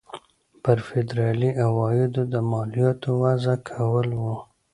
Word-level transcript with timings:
پر 0.63 0.77
فدرالي 0.87 1.51
عوایدو 1.65 2.21
د 2.33 2.35
مالیاتو 2.51 3.09
وضع 3.23 3.55
کول 3.69 4.07
وو. 4.21 4.35